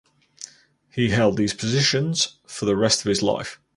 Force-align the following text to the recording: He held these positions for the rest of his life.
He 0.89 1.09
held 1.11 1.37
these 1.37 1.53
positions 1.53 2.39
for 2.47 2.65
the 2.65 2.75
rest 2.75 3.01
of 3.01 3.05
his 3.09 3.21
life. 3.21 3.61